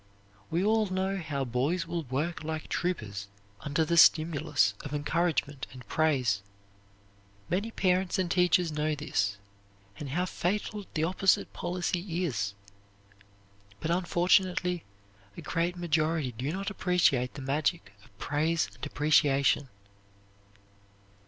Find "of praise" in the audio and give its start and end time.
18.03-18.67